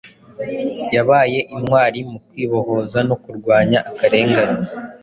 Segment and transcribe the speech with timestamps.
[0.95, 4.63] yabaye intwari mu kwibohoza no kurwanya akarengane